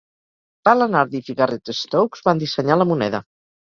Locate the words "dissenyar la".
2.47-2.93